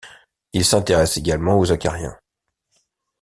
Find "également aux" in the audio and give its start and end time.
1.17-1.71